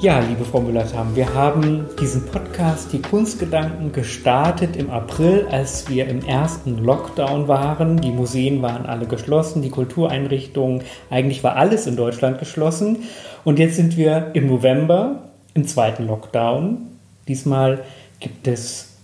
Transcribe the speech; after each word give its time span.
Ja, 0.00 0.20
liebe 0.20 0.44
Frau 0.44 0.60
Müller-Tam, 0.60 1.16
wir 1.16 1.34
haben 1.34 1.86
diesen 2.00 2.24
Podcast 2.26 2.92
Die 2.92 3.02
Kunstgedanken 3.02 3.90
gestartet 3.90 4.76
im 4.76 4.90
April, 4.90 5.48
als 5.50 5.88
wir 5.88 6.06
im 6.06 6.24
ersten 6.24 6.78
Lockdown 6.78 7.48
waren. 7.48 8.00
Die 8.00 8.12
Museen 8.12 8.62
waren 8.62 8.86
alle 8.86 9.06
geschlossen, 9.06 9.60
die 9.60 9.70
Kultureinrichtungen, 9.70 10.82
eigentlich 11.10 11.42
war 11.42 11.56
alles 11.56 11.88
in 11.88 11.96
Deutschland 11.96 12.38
geschlossen. 12.38 12.98
Und 13.42 13.58
jetzt 13.58 13.74
sind 13.74 13.96
wir 13.96 14.30
im 14.34 14.46
November 14.46 15.30
im 15.54 15.66
zweiten 15.66 16.06
Lockdown. 16.06 16.78
Diesmal 17.26 17.82
gibt 18.20 18.46
es 18.46 18.98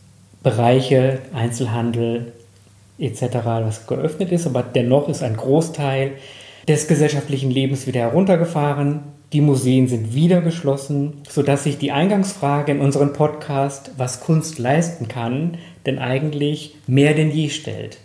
Bereiche, 0.44 1.18
Einzelhandel 1.34 2.34
etc., 3.00 3.22
was 3.44 3.88
geöffnet 3.88 4.30
ist, 4.30 4.46
aber 4.46 4.62
dennoch 4.62 5.08
ist 5.08 5.24
ein 5.24 5.36
Großteil 5.36 6.12
des 6.68 6.86
gesellschaftlichen 6.86 7.50
Lebens 7.50 7.88
wieder 7.88 8.02
heruntergefahren. 8.02 9.00
Die 9.34 9.40
Museen 9.40 9.88
sind 9.88 10.14
wieder 10.14 10.40
geschlossen, 10.40 11.20
sodass 11.28 11.64
sich 11.64 11.76
die 11.76 11.90
Eingangsfrage 11.90 12.70
in 12.70 12.80
unserem 12.80 13.12
Podcast, 13.12 13.90
was 13.96 14.20
Kunst 14.20 14.60
leisten 14.60 15.08
kann, 15.08 15.58
denn 15.86 15.98
eigentlich 15.98 16.76
mehr 16.86 17.14
denn 17.14 17.32
je 17.32 17.48
stellt. 17.48 17.98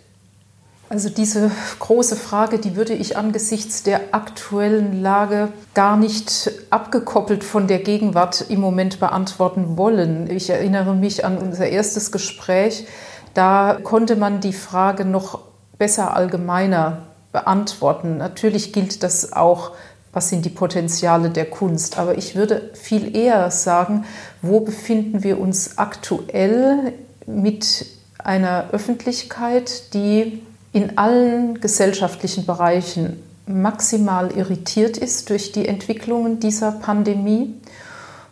Also 0.88 1.08
diese 1.08 1.52
große 1.78 2.16
Frage, 2.16 2.58
die 2.58 2.74
würde 2.74 2.94
ich 2.94 3.16
angesichts 3.16 3.84
der 3.84 4.12
aktuellen 4.12 5.02
Lage 5.02 5.50
gar 5.72 5.96
nicht 5.96 6.50
abgekoppelt 6.70 7.44
von 7.44 7.68
der 7.68 7.78
Gegenwart 7.78 8.46
im 8.48 8.58
Moment 8.58 8.98
beantworten 8.98 9.76
wollen. 9.76 10.28
Ich 10.28 10.50
erinnere 10.50 10.96
mich 10.96 11.24
an 11.24 11.38
unser 11.38 11.68
erstes 11.68 12.10
Gespräch. 12.10 12.86
Da 13.34 13.78
konnte 13.84 14.16
man 14.16 14.40
die 14.40 14.52
Frage 14.52 15.04
noch 15.04 15.38
besser 15.78 16.12
allgemeiner 16.16 17.06
beantworten. 17.30 18.16
Natürlich 18.16 18.72
gilt 18.72 19.04
das 19.04 19.32
auch 19.32 19.70
was 20.12 20.28
sind 20.28 20.44
die 20.44 20.50
Potenziale 20.50 21.30
der 21.30 21.46
Kunst. 21.46 21.98
Aber 21.98 22.18
ich 22.18 22.34
würde 22.34 22.70
viel 22.74 23.16
eher 23.16 23.50
sagen, 23.50 24.04
wo 24.42 24.60
befinden 24.60 25.22
wir 25.22 25.40
uns 25.40 25.78
aktuell 25.78 26.92
mit 27.26 27.86
einer 28.18 28.70
Öffentlichkeit, 28.72 29.94
die 29.94 30.42
in 30.72 30.98
allen 30.98 31.60
gesellschaftlichen 31.60 32.46
Bereichen 32.46 33.22
maximal 33.46 34.30
irritiert 34.36 34.96
ist 34.96 35.30
durch 35.30 35.52
die 35.52 35.66
Entwicklungen 35.66 36.38
dieser 36.38 36.72
Pandemie 36.72 37.54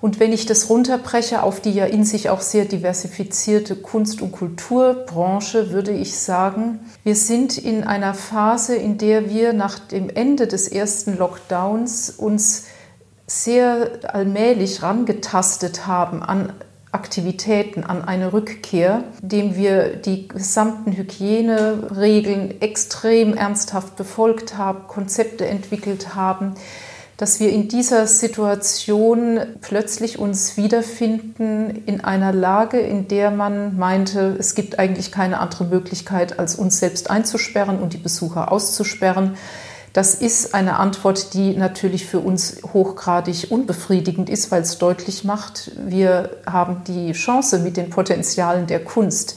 und 0.01 0.21
wenn 0.21 0.33
ich 0.33 0.47
das 0.47 0.71
runterbreche 0.71 1.43
auf 1.43 1.61
die 1.61 1.73
ja 1.73 1.85
in 1.85 2.05
sich 2.05 2.31
auch 2.31 2.41
sehr 2.41 2.65
diversifizierte 2.65 3.75
Kunst- 3.75 4.23
und 4.23 4.31
Kulturbranche, 4.31 5.73
würde 5.73 5.91
ich 5.91 6.19
sagen, 6.19 6.81
wir 7.03 7.17
sind 7.17 7.59
in 7.59 7.83
einer 7.83 8.15
Phase, 8.15 8.77
in 8.77 8.99
der 8.99 9.29
wir 9.29 9.53
nach 9.53 9.79
dem 9.79 10.09
Ende 10.09 10.47
des 10.47 10.69
ersten 10.69 11.19
Lockdowns 11.19 12.11
uns 12.11 12.67
sehr 13.27 13.91
allmählich 14.15 14.83
rangetastet 14.83 15.87
haben 15.87 16.23
an 16.23 16.53
Aktivitäten, 16.91 17.85
an 17.85 18.03
eine 18.03 18.33
Rückkehr, 18.33 19.05
indem 19.21 19.57
wir 19.57 19.97
die 19.97 20.27
gesamten 20.29 20.93
Hygieneregeln 20.93 22.63
extrem 22.63 23.35
ernsthaft 23.35 23.97
befolgt 23.97 24.57
haben, 24.57 24.87
Konzepte 24.89 25.47
entwickelt 25.47 26.15
haben, 26.15 26.55
dass 27.19 27.41
wir 27.41 27.51
in 27.51 27.67
dieser 27.67 28.07
Situation 28.07 29.41
plötzlich 29.61 30.21
uns 30.21 30.57
wiederfinden 30.57 31.83
in 31.85 32.01
einer 32.01 32.33
Lage, 32.33 32.79
in 32.79 33.09
der 33.09 33.33
man 33.33 33.77
meinte, 33.77 34.37
es 34.39 34.55
gibt 34.55 34.79
eigentlich 34.79 35.11
keine 35.11 35.41
andere 35.41 35.65
Möglichkeit, 35.65 36.39
als 36.39 36.55
uns 36.55 36.79
selbst 36.79 37.11
einzusperren 37.11 37.81
und 37.81 37.93
die 37.93 37.99
Besucher 37.99 38.53
auszusperren. 38.53 39.35
Das 39.93 40.15
ist 40.15 40.55
eine 40.55 40.79
Antwort, 40.79 41.35
die 41.35 41.57
natürlich 41.57 42.07
für 42.07 42.21
uns 42.21 42.59
hochgradig 42.73 43.49
unbefriedigend 43.51 44.31
ist, 44.31 44.53
weil 44.53 44.63
es 44.63 44.79
deutlich 44.79 45.25
macht, 45.25 45.73
wir 45.77 46.31
haben 46.47 46.85
die 46.87 47.11
Chance 47.13 47.59
mit 47.59 47.77
den 47.77 47.91
Potenzialen 47.91 48.69
der 48.69 48.85
Kunst 48.85 49.37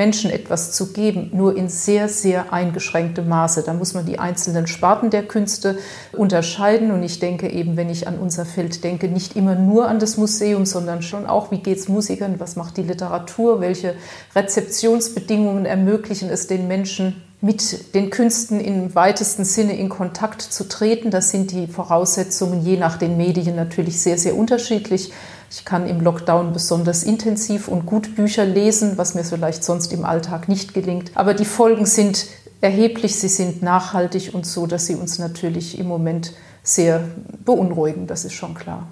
Menschen 0.00 0.30
etwas 0.30 0.72
zu 0.72 0.94
geben, 0.94 1.28
nur 1.34 1.58
in 1.58 1.68
sehr, 1.68 2.08
sehr 2.08 2.54
eingeschränktem 2.54 3.28
Maße. 3.28 3.64
Da 3.66 3.74
muss 3.74 3.92
man 3.92 4.06
die 4.06 4.18
einzelnen 4.18 4.66
Sparten 4.66 5.10
der 5.10 5.24
Künste 5.24 5.76
unterscheiden. 6.12 6.90
Und 6.90 7.02
ich 7.02 7.18
denke 7.18 7.50
eben, 7.50 7.76
wenn 7.76 7.90
ich 7.90 8.08
an 8.08 8.18
unser 8.18 8.46
Feld 8.46 8.82
denke, 8.82 9.08
nicht 9.08 9.36
immer 9.36 9.56
nur 9.56 9.88
an 9.88 9.98
das 9.98 10.16
Museum, 10.16 10.64
sondern 10.64 11.02
schon 11.02 11.26
auch, 11.26 11.50
wie 11.50 11.58
geht 11.58 11.76
es 11.76 11.88
Musikern, 11.88 12.36
was 12.40 12.56
macht 12.56 12.78
die 12.78 12.82
Literatur, 12.82 13.60
welche 13.60 13.92
Rezeptionsbedingungen 14.34 15.66
ermöglichen 15.66 16.30
es 16.30 16.46
den 16.46 16.66
Menschen, 16.66 17.22
mit 17.42 17.94
den 17.94 18.08
Künsten 18.08 18.58
im 18.58 18.94
weitesten 18.94 19.44
Sinne 19.44 19.76
in 19.76 19.90
Kontakt 19.90 20.40
zu 20.40 20.66
treten. 20.66 21.10
Das 21.10 21.30
sind 21.30 21.50
die 21.52 21.66
Voraussetzungen 21.66 22.64
je 22.64 22.78
nach 22.78 22.96
den 22.96 23.18
Medien 23.18 23.54
natürlich 23.54 24.00
sehr, 24.00 24.16
sehr 24.16 24.34
unterschiedlich. 24.34 25.12
Ich 25.50 25.64
kann 25.64 25.88
im 25.88 26.00
Lockdown 26.00 26.52
besonders 26.52 27.02
intensiv 27.02 27.66
und 27.66 27.84
gut 27.84 28.14
Bücher 28.14 28.44
lesen, 28.44 28.96
was 28.96 29.14
mir 29.14 29.24
vielleicht 29.24 29.64
sonst 29.64 29.92
im 29.92 30.04
Alltag 30.04 30.48
nicht 30.48 30.74
gelingt. 30.74 31.10
Aber 31.14 31.34
die 31.34 31.44
Folgen 31.44 31.86
sind 31.86 32.26
erheblich, 32.60 33.16
sie 33.16 33.28
sind 33.28 33.60
nachhaltig 33.60 34.32
und 34.32 34.46
so, 34.46 34.68
dass 34.68 34.86
sie 34.86 34.94
uns 34.94 35.18
natürlich 35.18 35.78
im 35.78 35.88
Moment 35.88 36.32
sehr 36.62 37.02
beunruhigen, 37.44 38.06
das 38.06 38.24
ist 38.24 38.34
schon 38.34 38.54
klar. 38.54 38.86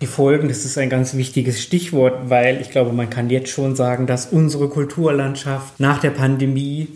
Die 0.00 0.06
Folgen, 0.06 0.48
das 0.48 0.64
ist 0.64 0.78
ein 0.78 0.88
ganz 0.88 1.14
wichtiges 1.14 1.62
Stichwort, 1.62 2.30
weil 2.30 2.60
ich 2.60 2.70
glaube, 2.70 2.92
man 2.92 3.10
kann 3.10 3.28
jetzt 3.28 3.50
schon 3.50 3.76
sagen, 3.76 4.06
dass 4.06 4.26
unsere 4.26 4.68
Kulturlandschaft 4.68 5.78
nach 5.78 6.00
der 6.00 6.10
Pandemie, 6.10 6.88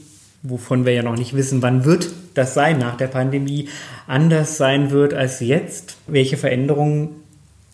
wovon 0.43 0.87
wir 0.87 0.93
ja 0.93 1.03
noch 1.03 1.17
nicht 1.17 1.37
wissen, 1.37 1.63
wann 1.63 1.85
wird 1.85 2.09
das 2.35 2.55
sein 2.55 2.79
nach 2.79 2.97
der 2.97 3.07
Pandemie, 3.09 3.69
anders 4.07 4.57
sein 4.57 4.91
wird 4.91 5.15
als 5.15 5.41
jetzt. 5.41 5.99
Welche 6.07 6.37
Veränderungen 6.37 7.26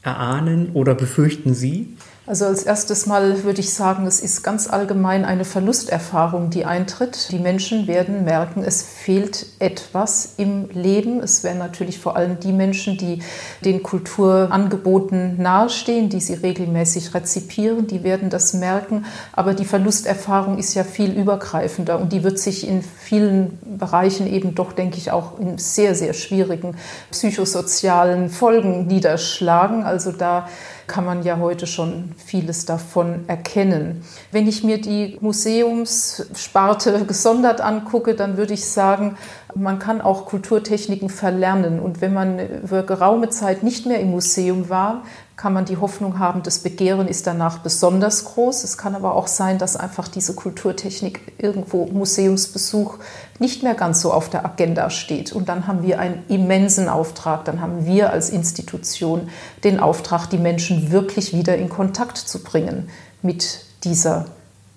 erahnen 0.03 0.71
oder 0.75 0.95
befürchten 0.95 1.55
Sie? 1.55 1.97
Also 2.25 2.45
als 2.45 2.63
erstes 2.63 3.07
Mal 3.07 3.43
würde 3.43 3.59
ich 3.59 3.75
sagen, 3.75 4.07
es 4.07 4.21
ist 4.21 4.45
ganz 4.45 4.71
allgemein 4.71 5.25
eine 5.25 5.45
Verlusterfahrung, 5.45 6.51
die 6.51 6.65
eintritt. 6.65 7.33
Die 7.33 7.41
Menschen 7.41 7.89
werden 7.89 8.25
merken, 8.25 8.63
es 8.63 8.81
fehlt 8.81 9.47
etwas 9.59 10.35
im 10.37 10.69
Leben. 10.71 11.19
Es 11.19 11.43
werden 11.43 11.59
natürlich 11.59 11.99
vor 11.99 12.15
allem 12.15 12.39
die 12.39 12.53
Menschen, 12.53 12.97
die 12.97 13.25
den 13.65 13.83
Kulturangeboten 13.83 15.43
nahestehen, 15.43 16.11
die 16.11 16.21
sie 16.21 16.35
regelmäßig 16.35 17.13
rezipieren, 17.13 17.89
die 17.89 18.05
werden 18.05 18.31
das 18.31 18.55
merken. 18.55 19.05
Aber 19.33 19.53
die 19.53 19.65
Verlusterfahrung 19.65 20.59
ist 20.59 20.75
ja 20.75 20.85
viel 20.85 21.11
übergreifender 21.11 21.99
und 21.99 22.13
die 22.13 22.23
wird 22.23 22.39
sich 22.39 22.69
in 22.69 22.83
vielen 22.83 23.59
Bereichen 23.79 24.29
eben 24.29 24.55
doch, 24.55 24.73
denke 24.73 24.99
ich, 24.99 25.11
auch 25.11 25.41
in 25.41 25.59
sehr, 25.59 25.97
sehr 25.97 26.13
schwierigen 26.13 26.77
psychosozialen 27.11 28.31
Folgen 28.31 28.87
niederschlagen. 28.87 29.83
Also 29.83 30.13
da 30.13 30.47
kann 30.87 31.05
man 31.05 31.23
ja 31.23 31.39
heute 31.39 31.67
schon 31.67 32.13
vieles 32.17 32.65
davon 32.65 33.25
erkennen. 33.29 34.05
Wenn 34.31 34.49
ich 34.49 34.65
mir 34.65 34.81
die 34.81 35.17
Museumssparte 35.21 37.05
gesondert 37.05 37.61
angucke, 37.61 38.15
dann 38.15 38.37
würde 38.37 38.55
ich 38.55 38.67
sagen, 38.67 39.17
man 39.55 39.79
kann 39.79 40.01
auch 40.01 40.27
Kulturtechniken 40.27 41.09
verlernen. 41.09 41.81
Und 41.81 42.01
wenn 42.01 42.13
man 42.13 42.39
über 42.39 42.83
geraume 42.83 43.29
Zeit 43.31 43.63
nicht 43.63 43.87
mehr 43.87 44.01
im 44.01 44.11
Museum 44.11 44.69
war, 44.69 45.03
kann 45.37 45.53
man 45.53 45.65
die 45.65 45.79
Hoffnung 45.79 46.19
haben, 46.19 46.43
das 46.43 46.61
Begehren 46.61 47.09
ist 47.09 47.27
danach 47.27 47.59
besonders 47.59 48.25
groß. 48.25 48.65
Es 48.65 48.79
kann 48.79 48.95
aber 48.95 49.17
auch 49.17 49.27
sein, 49.27 49.59
dass 49.59 49.77
einfach 49.77 50.07
diese 50.07 50.35
Kulturtechnik 50.35 51.33
irgendwo 51.39 51.87
Museumsbesuch 51.87 52.99
nicht 53.39 53.63
mehr 53.63 53.75
ganz 53.75 54.01
so 54.01 54.13
auf 54.13 54.29
der 54.29 54.45
Agenda 54.45 54.91
steht. 54.91 55.33
Und 55.33 55.49
dann 55.49 55.67
haben 55.67 55.83
wir 55.83 55.99
einen 55.99 56.23
immensen 56.29 56.89
Auftrag. 56.89 57.45
Dann 57.45 57.61
haben 57.61 57.87
wir 57.87 58.11
als 58.11 58.31
Institution 58.31 59.29
den 59.65 59.81
Auftrag, 59.81 60.27
die 60.27 60.39
Menschen 60.39 60.93
wirklich 60.93 61.37
wieder 61.37 61.57
in 61.57 61.69
Kontakt 61.69 62.19
zu 62.19 62.43
bringen 62.43 62.89
mit 63.23 63.65
dieser 63.85 64.27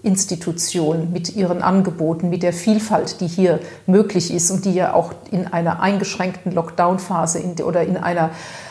Institution, 0.06 1.12
mit 1.12 1.36
ihren 1.36 1.62
Angeboten, 1.62 2.30
mit 2.30 2.44
der 2.44 2.54
Vielfalt, 2.54 3.20
die 3.22 3.28
hier 3.28 3.60
möglich 3.88 4.32
ist 4.32 4.52
und 4.52 4.64
die 4.64 4.74
ja 4.74 4.94
auch 4.94 5.14
in 5.32 5.48
einer 5.48 5.82
eingeschränkten 5.82 6.52
Lockdown-Phase 6.52 7.44
oder 7.66 7.82
in 7.82 7.98
einer 7.98 8.30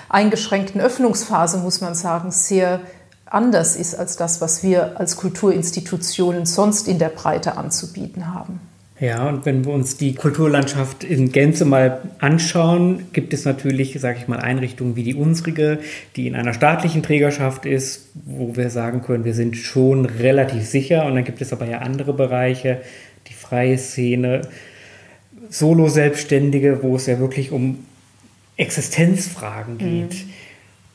eingeschränkten 0.09 0.81
Öffnungsphase, 0.81 1.59
muss 1.59 1.81
man 1.81 1.95
sagen, 1.95 2.31
sehr 2.31 2.81
anders 3.27 3.75
ist 3.75 3.97
als 3.97 4.17
das, 4.17 4.41
was 4.41 4.63
wir 4.63 5.01
als 5.01 5.17
Kulturinstitutionen 5.17 6.47
sonst 6.47 6.87
in 6.87 6.99
der 6.99 7.09
Breite 7.09 7.57
anzubieten 7.57 8.33
haben. 8.33 8.61
Ja, 9.05 9.29
und 9.29 9.45
wenn 9.45 9.67
wir 9.67 9.73
uns 9.75 9.99
die 9.99 10.15
Kulturlandschaft 10.15 11.05
in 11.05 11.31
Gänze 11.31 11.67
mal 11.67 12.01
anschauen, 12.21 13.03
gibt 13.13 13.35
es 13.35 13.45
natürlich, 13.45 14.01
sage 14.01 14.17
ich 14.19 14.29
mal, 14.29 14.39
Einrichtungen 14.39 14.97
wie 14.97 15.03
die 15.03 15.15
unsrige, 15.15 15.81
die 16.17 16.27
in 16.27 16.35
einer 16.35 16.55
staatlichen 16.55 17.03
Trägerschaft 17.03 17.67
ist, 17.67 18.09
wo 18.15 18.57
wir 18.57 18.71
sagen 18.71 19.03
können, 19.03 19.27
wir 19.27 19.35
sind 19.35 19.59
schon 19.59 20.07
relativ 20.07 20.65
sicher. 20.65 21.05
Und 21.05 21.17
dann 21.17 21.25
gibt 21.25 21.43
es 21.43 21.53
aber 21.53 21.67
ja 21.67 21.81
andere 21.81 22.15
Bereiche, 22.15 22.81
die 23.29 23.35
freie 23.35 23.77
Szene, 23.77 24.49
Solo-Selbstständige, 25.51 26.83
wo 26.83 26.97
es 26.97 27.05
ja 27.05 27.19
wirklich 27.19 27.53
um 27.53 27.85
Existenzfragen 28.57 29.77
geht. 29.77 30.15
Mhm. 30.15 30.31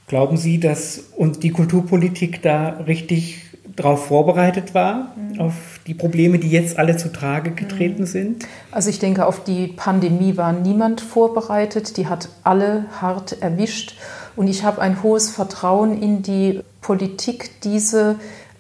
Glauben 0.08 0.38
Sie, 0.38 0.60
dass 0.60 1.12
uns 1.16 1.38
die 1.38 1.52
Kulturpolitik 1.52 2.42
da 2.42 2.70
richtig 2.88 3.42
darauf 3.76 4.08
vorbereitet 4.08 4.74
war, 4.74 5.14
mhm. 5.16 5.40
auf 5.40 5.80
die 5.88 5.94
Probleme, 5.94 6.40
die 6.40 6.50
jetzt 6.50 6.78
alle 6.78 6.98
zutage 6.98 7.52
getreten 7.52 8.04
mhm. 8.04 8.08
sind? 8.08 8.46
Also 8.72 8.90
ich 8.90 9.00
denke, 9.00 9.26
auf 9.26 9.44
die 9.44 9.68
Pandemie 9.68 10.38
war 10.38 10.54
niemand 10.54 11.02
vorbereitet. 11.02 11.98
Die 11.98 12.08
hat 12.08 12.30
alle 12.44 12.86
hart 13.02 13.42
erwischt. 13.42 13.98
Und 14.36 14.48
ich 14.48 14.64
habe 14.64 14.82
ein 14.82 15.04
hohes 15.04 15.30
Vertrauen 15.30 16.02
in 16.02 16.22
die 16.22 16.62
Politik, 16.82 17.62
diese 17.62 18.16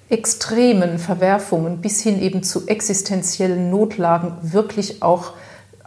extremen 0.09 0.97
Verwerfungen 0.97 1.81
bis 1.81 2.01
hin 2.01 2.21
eben 2.21 2.41
zu 2.43 2.67
existenziellen 2.67 3.69
Notlagen 3.69 4.33
wirklich 4.41 5.03
auch 5.03 5.33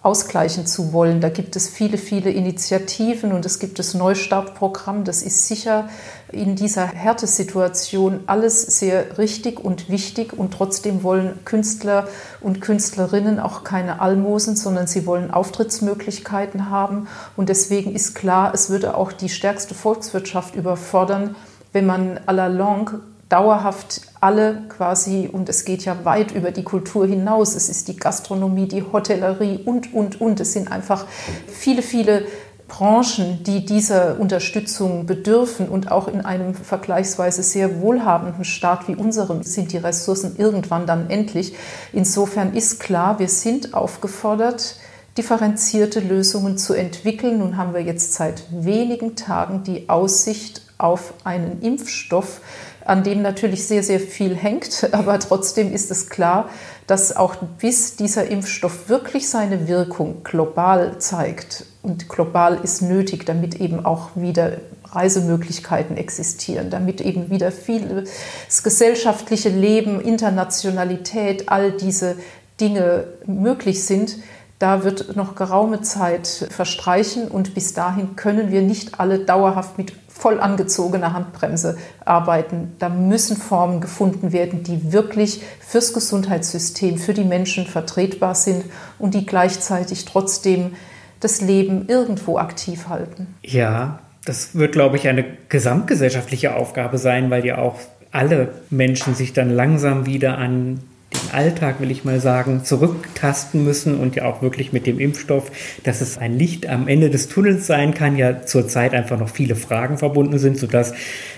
ausgleichen 0.02 0.66
zu 0.66 0.92
wollen. 0.92 1.20
Da 1.20 1.28
gibt 1.28 1.56
es 1.56 1.68
viele, 1.68 1.96
viele 1.96 2.30
Initiativen 2.30 3.32
und 3.32 3.46
es 3.46 3.58
gibt 3.58 3.78
das 3.78 3.94
Neustartprogramm. 3.94 5.04
Das 5.04 5.22
ist 5.22 5.46
sicher 5.46 5.88
in 6.32 6.56
dieser 6.56 6.86
Härtesituation 6.86 8.20
alles 8.26 8.62
sehr 8.62 9.18
richtig 9.18 9.60
und 9.60 9.88
wichtig. 9.88 10.32
Und 10.32 10.52
trotzdem 10.54 11.02
wollen 11.02 11.44
Künstler 11.44 12.08
und 12.40 12.60
Künstlerinnen 12.60 13.38
auch 13.38 13.64
keine 13.64 14.00
Almosen, 14.00 14.56
sondern 14.56 14.86
sie 14.86 15.06
wollen 15.06 15.30
Auftrittsmöglichkeiten 15.30 16.70
haben. 16.70 17.06
Und 17.36 17.48
deswegen 17.48 17.94
ist 17.94 18.14
klar, 18.14 18.52
es 18.54 18.70
würde 18.70 18.96
auch 18.96 19.12
die 19.12 19.28
stärkste 19.28 19.74
Volkswirtschaft 19.74 20.54
überfordern, 20.54 21.36
wenn 21.72 21.86
man 21.86 22.18
à 22.26 22.32
la 22.32 22.48
longue 22.48 23.00
dauerhaft 23.32 24.02
alle 24.20 24.64
quasi, 24.68 25.28
und 25.32 25.48
es 25.48 25.64
geht 25.64 25.86
ja 25.86 26.04
weit 26.04 26.32
über 26.32 26.50
die 26.50 26.64
Kultur 26.64 27.06
hinaus, 27.06 27.54
es 27.54 27.70
ist 27.70 27.88
die 27.88 27.96
Gastronomie, 27.96 28.68
die 28.68 28.82
Hotellerie 28.82 29.60
und, 29.64 29.94
und, 29.94 30.20
und. 30.20 30.38
Es 30.38 30.52
sind 30.52 30.70
einfach 30.70 31.06
viele, 31.48 31.80
viele 31.80 32.26
Branchen, 32.72 33.44
die 33.44 33.66
dieser 33.66 34.18
Unterstützung 34.18 35.04
bedürfen 35.04 35.68
und 35.68 35.92
auch 35.92 36.08
in 36.08 36.22
einem 36.22 36.54
vergleichsweise 36.54 37.42
sehr 37.42 37.82
wohlhabenden 37.82 38.46
Staat 38.46 38.88
wie 38.88 38.96
unserem 38.96 39.42
sind 39.42 39.72
die 39.72 39.76
Ressourcen 39.76 40.36
irgendwann 40.38 40.86
dann 40.86 41.10
endlich. 41.10 41.54
Insofern 41.92 42.54
ist 42.54 42.80
klar, 42.80 43.18
wir 43.18 43.28
sind 43.28 43.74
aufgefordert, 43.74 44.76
differenzierte 45.18 46.00
Lösungen 46.00 46.56
zu 46.56 46.72
entwickeln. 46.72 47.40
Nun 47.40 47.58
haben 47.58 47.74
wir 47.74 47.82
jetzt 47.82 48.14
seit 48.14 48.44
wenigen 48.50 49.16
Tagen 49.16 49.64
die 49.64 49.90
Aussicht 49.90 50.62
auf 50.78 51.12
einen 51.24 51.60
Impfstoff, 51.60 52.40
an 52.86 53.04
dem 53.04 53.20
natürlich 53.20 53.66
sehr, 53.66 53.82
sehr 53.82 54.00
viel 54.00 54.34
hängt. 54.34 54.88
Aber 54.92 55.18
trotzdem 55.18 55.74
ist 55.74 55.90
es 55.90 56.08
klar, 56.08 56.48
dass 56.92 57.16
auch 57.16 57.36
bis 57.58 57.96
dieser 57.96 58.28
Impfstoff 58.28 58.90
wirklich 58.90 59.26
seine 59.26 59.66
Wirkung 59.66 60.22
global 60.24 60.98
zeigt, 60.98 61.64
und 61.80 62.06
global 62.06 62.60
ist 62.62 62.82
nötig, 62.82 63.24
damit 63.24 63.58
eben 63.62 63.86
auch 63.86 64.10
wieder 64.14 64.58
Reisemöglichkeiten 64.90 65.96
existieren, 65.96 66.68
damit 66.68 67.00
eben 67.00 67.30
wieder 67.30 67.50
viel 67.50 68.04
das 68.46 68.62
gesellschaftliche 68.62 69.48
Leben, 69.48 70.02
Internationalität, 70.02 71.48
all 71.48 71.72
diese 71.72 72.16
Dinge 72.60 73.04
möglich 73.24 73.84
sind, 73.84 74.18
da 74.62 74.84
wird 74.84 75.16
noch 75.16 75.34
geraume 75.34 75.82
Zeit 75.82 76.46
verstreichen 76.50 77.26
und 77.26 77.52
bis 77.52 77.74
dahin 77.74 78.14
können 78.14 78.52
wir 78.52 78.62
nicht 78.62 79.00
alle 79.00 79.18
dauerhaft 79.18 79.76
mit 79.76 79.92
voll 80.06 80.38
angezogener 80.38 81.12
Handbremse 81.14 81.76
arbeiten. 82.04 82.76
Da 82.78 82.88
müssen 82.88 83.36
Formen 83.36 83.80
gefunden 83.80 84.32
werden, 84.32 84.62
die 84.62 84.92
wirklich 84.92 85.42
fürs 85.66 85.92
Gesundheitssystem, 85.92 86.96
für 86.96 87.12
die 87.12 87.24
Menschen 87.24 87.66
vertretbar 87.66 88.36
sind 88.36 88.64
und 89.00 89.14
die 89.14 89.26
gleichzeitig 89.26 90.04
trotzdem 90.04 90.74
das 91.18 91.40
Leben 91.40 91.88
irgendwo 91.88 92.38
aktiv 92.38 92.88
halten. 92.88 93.34
Ja, 93.42 93.98
das 94.24 94.54
wird, 94.54 94.72
glaube 94.72 94.96
ich, 94.96 95.08
eine 95.08 95.24
gesamtgesellschaftliche 95.48 96.54
Aufgabe 96.54 96.98
sein, 96.98 97.30
weil 97.30 97.44
ja 97.44 97.58
auch 97.58 97.80
alle 98.12 98.50
Menschen 98.70 99.16
sich 99.16 99.32
dann 99.32 99.50
langsam 99.50 100.06
wieder 100.06 100.38
an 100.38 100.78
den 101.12 101.32
Alltag, 101.32 101.80
will 101.80 101.90
ich 101.90 102.04
mal 102.04 102.20
sagen, 102.20 102.64
zurücktasten 102.64 103.64
müssen 103.64 103.98
und 103.98 104.16
ja 104.16 104.24
auch 104.24 104.42
wirklich 104.42 104.72
mit 104.72 104.86
dem 104.86 104.98
Impfstoff, 104.98 105.50
dass 105.84 106.00
es 106.00 106.18
ein 106.18 106.38
Licht 106.38 106.66
am 106.66 106.88
Ende 106.88 107.10
des 107.10 107.28
Tunnels 107.28 107.66
sein 107.66 107.94
kann, 107.94 108.16
ja 108.16 108.42
zurzeit 108.42 108.94
einfach 108.94 109.18
noch 109.18 109.28
viele 109.28 109.54
Fragen 109.54 109.98
verbunden 109.98 110.38
sind, 110.38 110.58
sodass 110.58 110.94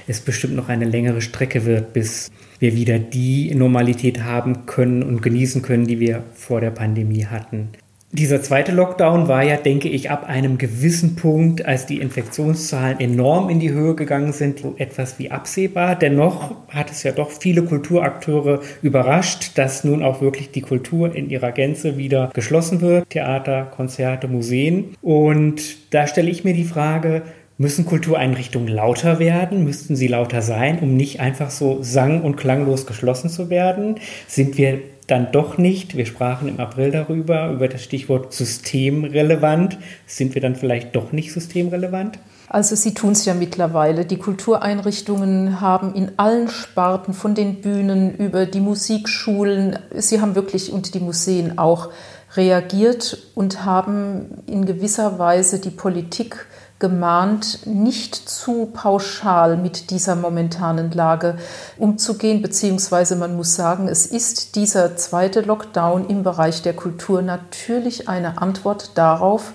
es 0.07 0.21
bestimmt 0.21 0.55
noch 0.55 0.69
eine 0.69 0.85
längere 0.85 1.21
Strecke 1.21 1.65
wird, 1.65 1.93
bis 1.93 2.31
wir 2.59 2.75
wieder 2.75 2.99
die 2.99 3.55
Normalität 3.55 4.23
haben 4.23 4.67
können 4.67 5.03
und 5.03 5.23
genießen 5.23 5.63
können, 5.63 5.87
die 5.87 6.01
wir 6.01 6.25
vor 6.35 6.61
der 6.61 6.71
Pandemie 6.71 7.27
hatten. 7.27 7.69
Dieser 8.15 8.41
zweite 8.41 8.71
Lockdown 8.71 9.27
war 9.27 9.43
ja, 9.43 9.57
denke 9.57 9.89
ich, 9.89 10.09
ab 10.09 10.29
einem 10.29 10.57
gewissen 10.57 11.17
Punkt, 11.17 11.67
als 11.67 11.87
die 11.87 11.99
Infektionszahlen 11.99 13.01
enorm 13.01 13.51
in 13.51 13.59
die 13.59 13.73
Höhe 13.73 13.97
gegangen 13.97 14.33
sind, 14.33 14.61
so 14.61 14.77
etwas 14.79 15.19
wie 15.19 15.33
absehbar. 15.33 15.97
Dennoch 15.97 16.55
hat 16.69 16.93
es 16.93 17.03
ja 17.03 17.11
doch 17.11 17.33
viele 17.33 17.65
Kulturakteure 17.65 18.61
überrascht, 18.83 19.59
dass 19.59 19.83
nun 19.83 20.05
auch 20.05 20.21
wirklich 20.21 20.53
die 20.53 20.61
Kultur 20.61 21.13
in 21.13 21.29
ihrer 21.29 21.51
Gänze 21.51 21.97
wieder 21.97 22.31
geschlossen 22.33 22.81
wird. 22.81 23.11
Theater, 23.11 23.65
Konzerte, 23.65 24.29
Museen. 24.29 24.95
Und 25.03 25.93
da 25.93 26.07
stelle 26.07 26.31
ich 26.31 26.45
mir 26.45 26.55
die 26.55 26.63
Frage, 26.63 27.23
Müssen 27.57 27.87
Kultureinrichtungen 27.87 28.67
lauter 28.67 29.21
werden? 29.21 29.63
Müssten 29.63 29.95
sie 29.95 30.09
lauter 30.09 30.43
sein, 30.43 30.81
um 30.81 30.97
nicht 30.97 31.21
einfach 31.21 31.51
so 31.51 31.83
sang- 31.83 32.23
und 32.23 32.37
klanglos 32.37 32.85
geschlossen 32.85 33.31
zu 33.31 33.49
werden? 33.49 34.01
Sind 34.27 34.59
wir 34.59 34.81
dann 35.07 35.33
doch 35.33 35.59
nicht. 35.59 35.97
Wir 35.97 36.07
sprachen 36.07 36.49
im 36.49 36.61
April 36.61 36.91
darüber, 36.91 37.51
über 37.51 37.69
das 37.69 37.83
Stichwort 37.83 38.33
systemrelevant. 38.33 39.79
Sind 40.07 40.35
wir 40.35 40.43
dann 40.43 40.57
vielleicht 40.57 40.97
doch 40.97 41.13
nicht 41.13 41.33
systemrelevant? 41.33 42.19
Also 42.49 42.77
sie 42.77 42.95
tun 42.95 43.13
es 43.13 43.25
ja 43.25 43.35
mittlerweile. 43.35 44.05
Die 44.05 44.19
Kultureinrichtungen 44.19 45.61
haben 45.61 45.95
in 45.95 46.13
allen 46.19 46.49
Sparten, 46.49 47.15
von 47.15 47.35
den 47.35 47.61
Bühnen 47.61 48.17
über 48.17 48.47
die 48.47 48.61
Musikschulen, 48.61 49.79
sie 49.95 50.21
haben 50.21 50.35
wirklich 50.35 50.73
und 50.73 50.95
die 50.95 51.01
Museen 51.01 51.59
auch 51.59 51.91
reagiert 52.37 53.31
und 53.35 53.65
haben 53.65 54.43
in 54.47 54.67
gewisser 54.67 55.19
Weise 55.19 55.59
die 55.59 55.71
Politik 55.71 56.47
gemahnt, 56.79 57.67
nicht 57.67 58.15
zu 58.15 58.67
pauschal 58.67 59.57
mit 59.57 59.91
dieser 59.91 60.17
momentanen 60.17 60.91
Lage 60.91 61.37
umzugehen, 61.79 62.43
beziehungsweise 62.43 63.17
man 63.17 63.37
muss 63.37 63.55
sagen, 63.55 63.89
es 63.89 64.07
ist 64.07 64.57
dieser 64.57 64.97
zweite 64.97 65.41
Lockdown 65.43 66.09
im 66.09 66.23
Bereich 66.23 66.63
der 66.63 66.75
Kultur 66.75 67.23
natürlich 67.23 68.09
eine 68.09 68.43
Antwort 68.43 68.93
darauf, 68.97 69.53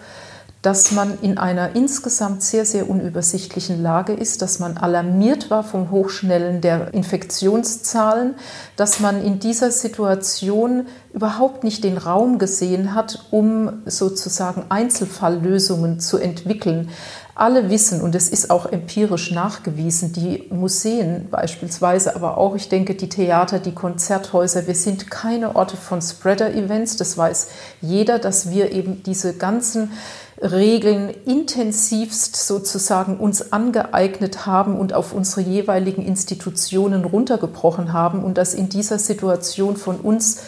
dass 0.62 0.92
man 0.92 1.18
in 1.22 1.38
einer 1.38 1.76
insgesamt 1.76 2.44
sehr, 2.44 2.66
sehr 2.66 2.90
unübersichtlichen 2.90 3.82
Lage 3.82 4.12
ist, 4.12 4.42
dass 4.42 4.60
man 4.60 4.76
alarmiert 4.78 5.50
war 5.50 5.64
vom 5.64 5.90
Hochschnellen 5.90 6.60
der 6.60 6.94
Infektionszahlen, 6.94 8.36
dass 8.76 9.00
man 9.00 9.24
in 9.24 9.40
dieser 9.40 9.72
Situation 9.72 10.88
überhaupt 11.14 11.64
nicht 11.64 11.86
den 11.86 11.98
Raum 11.98 12.40
gesehen 12.40 12.94
hat, 12.94 13.28
um 13.32 13.82
sozusagen 13.86 14.66
Einzelfalllösungen 14.68 16.02
zu 16.02 16.18
entwickeln. 16.18 16.90
Alle 17.36 17.70
wissen, 17.70 18.02
und 18.02 18.16
es 18.16 18.28
ist 18.28 18.52
auch 18.52 18.66
empirisch 18.66 19.32
nachgewiesen, 19.32 20.12
die 20.12 20.50
Museen 20.50 21.30
beispielsweise, 21.32 22.14
aber 22.18 22.38
auch, 22.38 22.54
ich 22.54 22.68
denke, 22.68 22.96
die 22.96 23.08
Theater, 23.08 23.60
die 23.60 23.74
Konzerthäuser, 23.74 24.68
wir 24.68 24.76
sind 24.76 25.10
keine 25.10 25.56
Orte 25.56 25.78
von 25.78 26.02
Spreader-Events. 26.02 26.98
Das 26.98 27.18
weiß 27.18 27.48
jeder, 27.80 28.20
dass 28.20 28.52
wir 28.52 28.74
eben 28.74 29.04
diese 29.04 29.36
ganzen 29.36 29.94
Regeln 30.42 31.10
intensivst 31.26 32.36
sozusagen 32.36 33.18
uns 33.18 33.52
angeeignet 33.52 34.46
haben 34.46 34.80
und 34.80 34.94
auf 34.94 35.14
unsere 35.14 35.42
jeweiligen 35.42 36.02
Institutionen 36.02 37.04
runtergebrochen 37.04 37.92
haben 37.92 38.24
und 38.24 38.38
dass 38.38 38.54
in 38.54 38.70
dieser 38.70 39.00
Situation 39.00 39.76
von 39.76 39.98
uns 39.98 40.42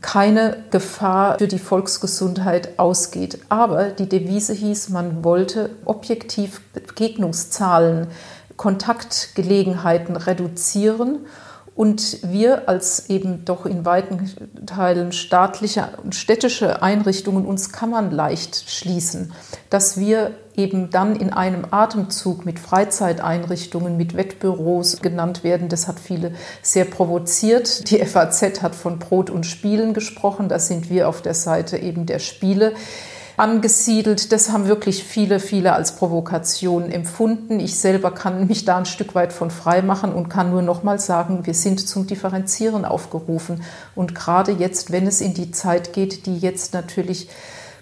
keine 0.00 0.58
Gefahr 0.70 1.38
für 1.38 1.48
die 1.48 1.58
Volksgesundheit 1.58 2.78
ausgeht. 2.78 3.38
Aber 3.48 3.86
die 3.86 4.08
Devise 4.08 4.52
hieß, 4.52 4.90
man 4.90 5.24
wollte 5.24 5.70
objektiv 5.84 6.60
Begegnungszahlen, 6.72 8.08
Kontaktgelegenheiten 8.56 10.16
reduzieren 10.16 11.20
und 11.74 12.18
wir 12.22 12.68
als 12.68 13.10
eben 13.10 13.44
doch 13.44 13.66
in 13.66 13.84
weiten 13.84 14.30
Teilen 14.64 15.12
staatliche 15.12 15.88
und 16.02 16.14
städtische 16.14 16.82
Einrichtungen 16.82 17.44
uns 17.44 17.72
kann 17.72 17.90
man 17.90 18.12
leicht 18.12 18.70
schließen, 18.70 19.32
dass 19.70 19.98
wir 19.98 20.32
eben 20.56 20.90
dann 20.90 21.16
in 21.16 21.32
einem 21.32 21.66
Atemzug 21.70 22.46
mit 22.46 22.60
Freizeiteinrichtungen, 22.60 23.96
mit 23.96 24.16
Wettbüros 24.16 25.00
genannt 25.02 25.42
werden. 25.42 25.68
Das 25.68 25.88
hat 25.88 25.98
viele 25.98 26.34
sehr 26.62 26.84
provoziert. 26.84 27.90
Die 27.90 27.98
FAZ 28.04 28.62
hat 28.62 28.76
von 28.76 29.00
Brot 29.00 29.30
und 29.30 29.44
Spielen 29.44 29.94
gesprochen. 29.94 30.48
Da 30.48 30.60
sind 30.60 30.90
wir 30.90 31.08
auf 31.08 31.22
der 31.22 31.34
Seite 31.34 31.78
eben 31.78 32.06
der 32.06 32.20
Spiele 32.20 32.74
angesiedelt. 33.36 34.32
Das 34.32 34.50
haben 34.50 34.68
wirklich 34.68 35.04
viele, 35.04 35.40
viele 35.40 35.72
als 35.72 35.96
Provokation 35.96 36.90
empfunden. 36.90 37.60
Ich 37.60 37.78
selber 37.78 38.10
kann 38.12 38.46
mich 38.46 38.64
da 38.64 38.78
ein 38.78 38.86
Stück 38.86 39.14
weit 39.14 39.32
von 39.32 39.50
frei 39.50 39.82
machen 39.82 40.12
und 40.12 40.28
kann 40.28 40.50
nur 40.50 40.62
noch 40.62 40.82
mal 40.82 40.98
sagen, 40.98 41.46
wir 41.46 41.54
sind 41.54 41.86
zum 41.86 42.06
Differenzieren 42.06 42.84
aufgerufen. 42.84 43.62
Und 43.94 44.14
gerade 44.14 44.52
jetzt, 44.52 44.92
wenn 44.92 45.06
es 45.06 45.20
in 45.20 45.34
die 45.34 45.50
Zeit 45.50 45.92
geht, 45.92 46.26
die 46.26 46.38
jetzt 46.38 46.74
natürlich 46.74 47.28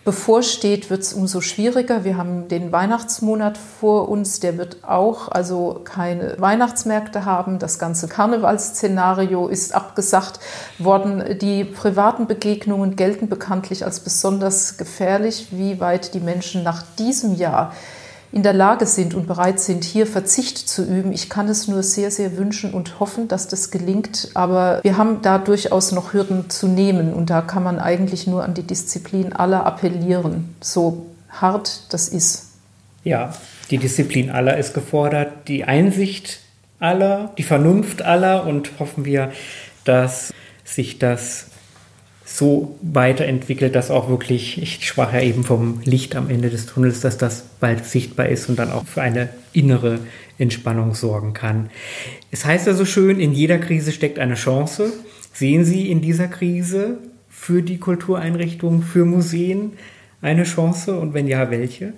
bevorsteht, 0.05 0.91
wird 0.91 1.03
es 1.03 1.13
umso 1.13 1.41
schwieriger. 1.41 2.05
Wir 2.05 2.17
haben 2.17 2.49
den 2.49 2.73
Weihnachtsmonat 2.73 3.57
vor 3.57 4.09
uns, 4.09 4.41
der 4.41 4.59
wird 4.59 4.79
auch 4.83 5.29
also 5.29 5.81
keine 5.85 6.35
Weihnachtsmärkte 6.39 7.25
haben. 7.25 7.59
Das 7.59 7.79
ganze 7.79 8.09
Karnevalsszenario 8.09 9.47
ist 9.47 9.75
abgesagt 9.75 10.41
worden. 10.79 11.39
Die 11.39 11.65
privaten 11.65 12.27
Begegnungen 12.27 12.97
gelten 12.97 13.29
bekanntlich 13.29 13.85
als 13.85 14.01
besonders 14.01 14.77
gefährlich. 14.77 15.49
Wie 15.53 15.79
weit 15.79 16.15
die 16.15 16.21
Menschen 16.21 16.63
nach 16.65 16.83
diesem 16.99 17.37
Jahr 17.37 17.73
in 18.33 18.43
der 18.43 18.55
Lage 18.55 18.87
sind 18.87 19.15
und 19.15 19.27
bereit 19.27 19.61
sind, 19.61 19.85
hier 19.85 20.07
Verzicht 20.07 20.57
zu 20.57 20.85
üben. 20.85 21.13
Ich 21.13 21.29
kann 21.29 21.49
es 21.49 21.69
nur 21.69 21.83
sehr, 21.83 22.11
sehr 22.11 22.39
wünschen 22.39 22.73
und 22.73 22.99
hoffen, 22.99 23.29
dass 23.29 23.47
das 23.47 23.71
gelingt. 23.71 24.31
Aber 24.33 24.81
wir 24.83 24.97
haben 24.97 25.21
da 25.21 25.37
durchaus 25.37 25.93
noch 25.93 26.15
Hürden 26.15 26.49
zu 26.49 26.67
nehmen 26.67 27.13
und 27.13 27.29
da 27.29 27.43
kann 27.43 27.63
man 27.63 27.79
eigentlich 27.79 28.27
nur 28.27 28.43
an 28.43 28.55
die 28.55 28.63
Disziplin 28.63 29.35
aller 29.35 29.67
appellieren, 29.67 30.55
so 30.63 31.07
hart 31.29 31.93
das 31.93 32.09
ist. 32.09 32.53
Ja, 33.05 33.35
die 33.71 33.79
Disziplin 33.79 34.31
aller 34.31 34.57
ist 34.57 34.73
gefordert, 34.73 35.49
die 35.49 35.65
Einsicht 35.65 36.41
aller, 36.79 37.33
die 37.37 37.43
Vernunft 37.43 38.03
aller 38.03 38.47
und 38.47 38.79
hoffen 38.79 39.05
wir, 39.05 39.33
dass 39.85 40.33
sich 40.65 40.99
das 40.99 41.47
so 42.25 42.79
weiterentwickelt, 42.83 43.75
dass 43.75 43.91
auch 43.91 44.09
wirklich, 44.09 44.61
ich 44.63 44.87
sprach 44.87 45.13
ja 45.13 45.21
eben 45.21 45.45
vom 45.45 45.81
Licht 45.85 46.17
am 46.17 46.31
Ende 46.31 46.51
des 46.51 46.67
Tunnels, 46.67 47.01
dass 47.01 47.19
das 47.19 47.45
bald 47.61 47.85
sichtbar 47.85 48.29
ist 48.29 48.49
und 48.49 48.59
dann 48.59 48.73
auch 48.73 48.87
für 48.87 49.03
eine 49.03 49.29
innere 49.53 49.99
Entspannung 50.39 50.95
sorgen 50.95 51.33
kann. 51.35 51.71
Es 52.31 52.45
heißt 52.45 52.67
ja 52.67 52.75
so 52.75 52.85
schön, 52.85 53.21
in 53.21 53.33
jeder 53.33 53.59
Krise 53.59 53.93
steckt 53.93 54.19
eine 54.19 54.35
Chance. 54.35 54.93
Sehen 55.33 55.65
Sie 55.65 55.91
in 55.91 56.01
dieser 56.01 56.29
Krise 56.29 56.99
für 57.29 57.63
die 57.63 57.79
Kultureinrichtungen, 57.79 58.83
für 58.83 59.05
Museen 59.05 59.73
eine 60.21 60.45
Chance 60.45 60.99
und 60.99 61.15
wenn 61.15 61.27
ja, 61.27 61.51
welche? 61.51 61.93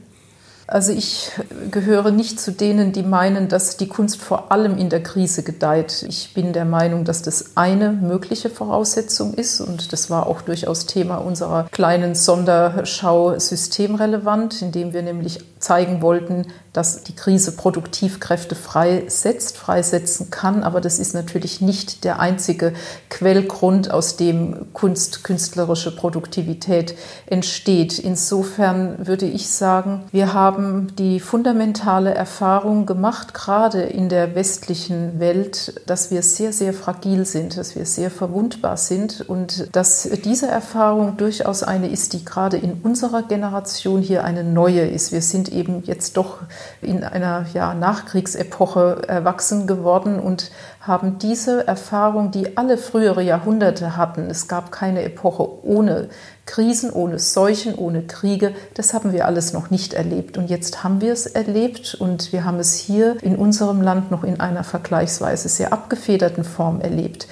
Also 0.66 0.92
ich 0.92 1.30
gehöre 1.70 2.10
nicht 2.10 2.40
zu 2.40 2.50
denen, 2.50 2.92
die 2.92 3.02
meinen, 3.02 3.48
dass 3.48 3.76
die 3.76 3.88
Kunst 3.88 4.20
vor 4.20 4.50
allem 4.50 4.78
in 4.78 4.88
der 4.88 5.02
Krise 5.02 5.42
gedeiht. 5.42 6.04
Ich 6.08 6.32
bin 6.32 6.52
der 6.52 6.64
Meinung, 6.64 7.04
dass 7.04 7.20
das 7.22 7.56
eine 7.56 7.92
mögliche 7.92 8.48
Voraussetzung 8.48 9.34
ist 9.34 9.60
und 9.60 9.92
das 9.92 10.08
war 10.08 10.26
auch 10.26 10.40
durchaus 10.40 10.86
Thema 10.86 11.18
unserer 11.18 11.64
kleinen 11.70 12.14
Sonderschau 12.14 13.38
systemrelevant, 13.38 14.62
indem 14.62 14.94
wir 14.94 15.02
nämlich 15.02 15.40
zeigen 15.64 16.02
wollten, 16.02 16.46
dass 16.74 17.04
die 17.04 17.14
Krise 17.14 17.52
Produktivkräfte 17.52 18.54
freisetzt, 18.56 19.56
freisetzen 19.56 20.30
kann. 20.30 20.62
Aber 20.64 20.80
das 20.80 20.98
ist 20.98 21.14
natürlich 21.14 21.60
nicht 21.60 22.04
der 22.04 22.18
einzige 22.18 22.74
Quellgrund, 23.08 23.90
aus 23.90 24.16
dem 24.16 24.72
Kunst, 24.72 25.24
künstlerische 25.24 25.94
Produktivität 25.94 26.96
entsteht. 27.26 27.98
Insofern 27.98 29.06
würde 29.06 29.26
ich 29.26 29.48
sagen, 29.48 30.02
wir 30.10 30.34
haben 30.34 30.94
die 30.98 31.20
fundamentale 31.20 32.12
Erfahrung 32.12 32.86
gemacht, 32.86 33.32
gerade 33.34 33.82
in 33.82 34.08
der 34.08 34.34
westlichen 34.34 35.20
Welt, 35.20 35.80
dass 35.86 36.10
wir 36.10 36.22
sehr, 36.22 36.52
sehr 36.52 36.74
fragil 36.74 37.24
sind, 37.24 37.56
dass 37.56 37.76
wir 37.76 37.86
sehr 37.86 38.10
verwundbar 38.10 38.76
sind 38.76 39.20
und 39.28 39.68
dass 39.72 40.08
diese 40.24 40.48
Erfahrung 40.48 41.16
durchaus 41.16 41.62
eine 41.62 41.88
ist, 41.88 42.12
die 42.14 42.24
gerade 42.24 42.56
in 42.56 42.80
unserer 42.82 43.22
Generation 43.22 44.02
hier 44.02 44.24
eine 44.24 44.42
neue 44.42 44.80
ist. 44.80 45.12
Wir 45.12 45.22
sind 45.22 45.53
eben 45.54 45.82
jetzt 45.84 46.16
doch 46.16 46.38
in 46.82 47.04
einer 47.04 47.46
ja, 47.54 47.74
Nachkriegsepoche 47.74 49.02
erwachsen 49.06 49.66
geworden 49.66 50.18
und 50.18 50.50
haben 50.80 51.18
diese 51.18 51.66
Erfahrung, 51.66 52.30
die 52.30 52.56
alle 52.56 52.76
frühere 52.76 53.22
Jahrhunderte 53.22 53.96
hatten, 53.96 54.28
es 54.28 54.48
gab 54.48 54.70
keine 54.70 55.02
Epoche 55.02 55.64
ohne 55.64 56.08
Krisen, 56.46 56.90
ohne 56.90 57.18
Seuchen, 57.18 57.74
ohne 57.74 58.02
Kriege, 58.02 58.54
das 58.74 58.92
haben 58.92 59.12
wir 59.12 59.26
alles 59.26 59.54
noch 59.54 59.70
nicht 59.70 59.94
erlebt. 59.94 60.36
Und 60.36 60.50
jetzt 60.50 60.84
haben 60.84 61.00
wir 61.00 61.12
es 61.12 61.26
erlebt 61.26 61.94
und 61.94 62.32
wir 62.32 62.44
haben 62.44 62.58
es 62.58 62.74
hier 62.74 63.16
in 63.22 63.36
unserem 63.36 63.80
Land 63.80 64.10
noch 64.10 64.24
in 64.24 64.40
einer 64.40 64.62
vergleichsweise 64.62 65.48
sehr 65.48 65.72
abgefederten 65.72 66.44
Form 66.44 66.82
erlebt. 66.82 67.26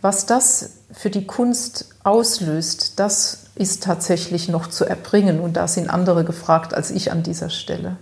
Was 0.00 0.26
das 0.26 0.78
für 0.92 1.10
die 1.10 1.26
Kunst 1.26 1.90
auslöst, 2.04 2.98
das 3.00 3.46
ist 3.54 3.82
tatsächlich 3.82 4.48
noch 4.48 4.68
zu 4.68 4.84
erbringen 4.84 5.40
und 5.40 5.56
da 5.56 5.66
sind 5.66 5.90
andere 5.90 6.24
gefragt 6.24 6.72
als 6.72 6.90
ich 6.90 7.10
an 7.10 7.22
dieser 7.22 7.50
Stelle. 7.50 7.96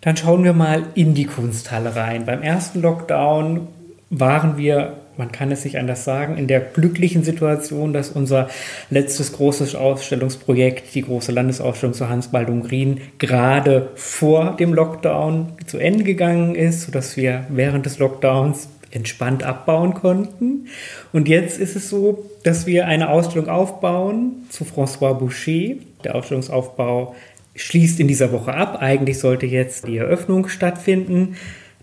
Dann 0.00 0.16
schauen 0.16 0.42
wir 0.42 0.52
mal 0.52 0.84
in 0.94 1.14
die 1.14 1.26
Kunsthalle 1.26 1.94
rein. 1.94 2.26
Beim 2.26 2.42
ersten 2.42 2.80
Lockdown 2.80 3.68
waren 4.10 4.56
wir, 4.56 4.94
man 5.16 5.30
kann 5.30 5.52
es 5.52 5.64
nicht 5.64 5.78
anders 5.78 6.04
sagen, 6.04 6.38
in 6.38 6.48
der 6.48 6.60
glücklichen 6.60 7.22
Situation, 7.22 7.92
dass 7.92 8.10
unser 8.10 8.48
letztes 8.90 9.32
großes 9.32 9.76
Ausstellungsprojekt, 9.76 10.94
die 10.94 11.02
große 11.02 11.30
Landesausstellung 11.30 11.94
zu 11.94 12.08
Hans 12.08 12.28
Baldung-Rien, 12.28 13.00
gerade 13.18 13.90
vor 13.94 14.56
dem 14.56 14.74
Lockdown 14.74 15.52
zu 15.66 15.78
Ende 15.78 16.02
gegangen 16.02 16.56
ist, 16.56 16.82
sodass 16.82 17.16
wir 17.16 17.46
während 17.48 17.86
des 17.86 17.98
Lockdowns 17.98 18.68
entspannt 18.92 19.42
abbauen 19.42 19.94
konnten. 19.94 20.68
Und 21.12 21.28
jetzt 21.28 21.58
ist 21.58 21.76
es 21.76 21.88
so, 21.88 22.30
dass 22.44 22.66
wir 22.66 22.86
eine 22.86 23.10
Ausstellung 23.10 23.48
aufbauen 23.48 24.44
zu 24.50 24.64
François 24.64 25.14
Boucher. 25.14 25.76
Der 26.04 26.14
Ausstellungsaufbau 26.14 27.14
schließt 27.56 28.00
in 28.00 28.08
dieser 28.08 28.32
Woche 28.32 28.54
ab. 28.54 28.78
Eigentlich 28.80 29.18
sollte 29.18 29.46
jetzt 29.46 29.86
die 29.88 29.96
Eröffnung 29.96 30.48
stattfinden. 30.48 31.36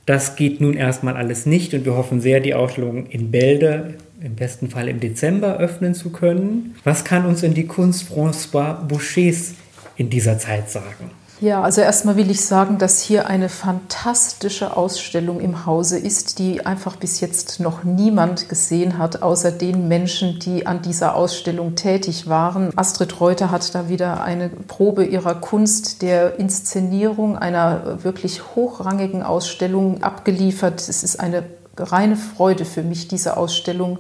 Das 0.06 0.36
geht 0.36 0.62
nun 0.62 0.76
erstmal 0.76 1.16
alles 1.16 1.46
nicht 1.46 1.74
und 1.74 1.86
wir 1.86 1.96
hoffen 1.96 2.22
sehr, 2.22 2.40
die 2.40 2.54
Ausstellung 2.54 3.08
in 3.08 3.32
Bälde 3.32 3.96
im 4.22 4.36
besten 4.36 4.70
Fall 4.70 4.88
im 4.88 5.00
Dezember 5.00 5.58
öffnen 5.58 5.94
zu 5.94 6.12
können. 6.12 6.76
Was 6.84 7.06
kann 7.06 7.26
uns 7.26 7.42
denn 7.42 7.54
die 7.54 7.68
Kunst 7.68 8.12
François 8.12 8.74
Bouchers 8.88 9.54
in 9.96 10.10
dieser 10.10 10.38
Zeit 10.38 10.70
sagen? 10.70 11.12
Ja, 11.42 11.62
also 11.62 11.80
erstmal 11.80 12.18
will 12.18 12.30
ich 12.30 12.44
sagen, 12.44 12.80
dass 12.80 13.02
hier 13.02 13.28
eine 13.28 13.48
fantastische 13.48 14.76
Ausstellung 14.76 15.40
im 15.40 15.66
Hause 15.66 15.98
ist, 15.98 16.38
die 16.38 16.66
einfach 16.66 16.98
bis 16.98 17.22
jetzt 17.22 17.62
noch 17.62 17.86
niemand 17.86 18.50
gesehen 18.50 18.98
hat, 18.98 19.22
außer 19.22 19.50
den 19.54 19.88
Menschen, 19.88 20.40
die 20.40 20.68
an 20.68 20.82
dieser 20.82 21.16
Ausstellung 21.16 21.76
tätig 21.76 22.28
waren. 22.28 22.78
Astrid 22.78 23.22
Reuter 23.22 23.52
hat 23.52 23.74
da 23.74 23.88
wieder 23.88 24.22
eine 24.22 24.50
Probe 24.50 25.06
ihrer 25.06 25.36
Kunst 25.36 26.02
der 26.02 26.38
Inszenierung 26.40 27.38
einer 27.38 28.04
wirklich 28.04 28.56
hochrangigen 28.56 29.24
Ausstellung 29.24 30.04
abgeliefert. 30.04 30.90
Es 30.90 31.04
ist 31.06 31.22
eine 31.22 31.44
reine 31.78 32.18
Freude 32.18 32.66
für 32.66 32.84
mich, 32.84 33.08
diese 33.08 33.38
Ausstellung 33.38 34.00